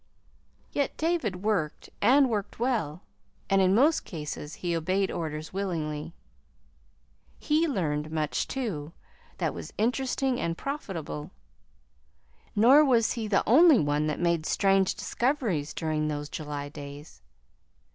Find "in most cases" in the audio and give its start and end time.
3.61-4.55